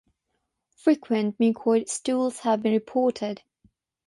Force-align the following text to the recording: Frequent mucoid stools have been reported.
Frequent 0.77 1.37
mucoid 1.37 1.87
stools 1.87 2.39
have 2.39 2.63
been 2.63 2.73
reported. 2.73 3.43